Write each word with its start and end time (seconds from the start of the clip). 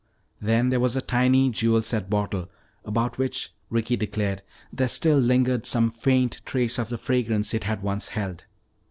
Then 0.41 0.69
there 0.69 0.79
was 0.79 0.95
a 0.95 1.01
tiny 1.01 1.51
jewel 1.51 1.83
set 1.83 2.09
bottle, 2.09 2.49
about 2.83 3.19
which, 3.19 3.53
Ricky 3.69 3.95
declared, 3.95 4.41
there 4.73 4.87
still 4.87 5.19
lingered 5.19 5.67
some 5.67 5.91
faint 5.91 6.41
trace 6.43 6.79
of 6.79 6.89
the 6.89 6.97
fragrance 6.97 7.53
it 7.53 7.65
had 7.65 7.83
once 7.83 8.07
held. 8.09 8.45